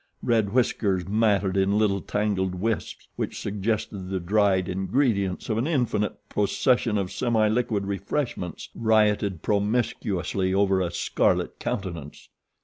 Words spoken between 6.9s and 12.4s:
of semi liquid refreshments, rioted promiscuously over a scarlet countenance.